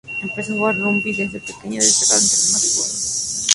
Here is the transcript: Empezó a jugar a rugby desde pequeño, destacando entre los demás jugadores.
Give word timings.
Empezó 0.23 0.53
a 0.53 0.55
jugar 0.57 0.73
a 0.73 0.77
rugby 0.79 1.13
desde 1.13 1.39
pequeño, 1.39 1.75
destacando 1.79 2.23
entre 2.23 2.35
los 2.39 2.47
demás 2.47 2.71
jugadores. 2.73 3.39